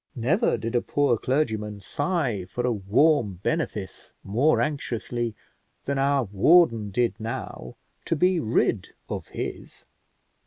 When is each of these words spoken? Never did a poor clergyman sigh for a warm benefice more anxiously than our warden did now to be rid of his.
Never 0.15 0.57
did 0.57 0.73
a 0.73 0.81
poor 0.81 1.15
clergyman 1.15 1.79
sigh 1.79 2.45
for 2.49 2.65
a 2.65 2.71
warm 2.71 3.39
benefice 3.43 4.13
more 4.23 4.59
anxiously 4.59 5.35
than 5.85 5.99
our 5.99 6.23
warden 6.23 6.89
did 6.89 7.13
now 7.19 7.75
to 8.05 8.15
be 8.15 8.39
rid 8.39 8.89
of 9.09 9.27
his. 9.27 9.85